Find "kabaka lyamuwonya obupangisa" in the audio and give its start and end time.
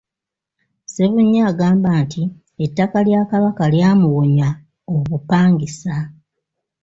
3.31-5.95